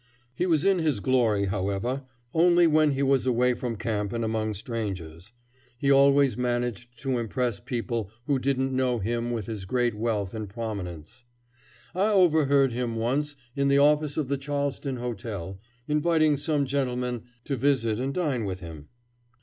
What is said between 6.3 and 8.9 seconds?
managed to impress people who didn't